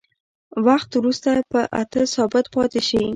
[0.65, 3.03] وخت وروسته په اته ثابت پاتې شي.